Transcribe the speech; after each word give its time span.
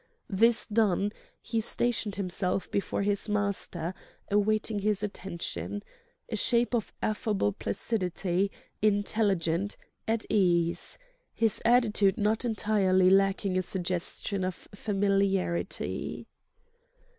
This 0.31 0.65
done, 0.65 1.11
he 1.43 1.61
stationed 1.61 2.15
himself 2.15 2.71
before 2.71 3.03
his 3.03 3.29
master, 3.29 3.93
awaiting 4.31 4.79
his 4.79 5.03
attention, 5.03 5.83
a 6.27 6.35
shape 6.35 6.73
of 6.73 6.91
affable 7.03 7.51
placidity, 7.51 8.51
intelligent, 8.81 9.77
at 10.07 10.25
ease; 10.27 10.97
his 11.35 11.61
attitude 11.65 12.17
not 12.17 12.43
entirely 12.45 13.11
lacking 13.11 13.59
a 13.59 13.61
suggestion 13.61 14.43
of 14.43 14.55
familiarity. 14.73 16.25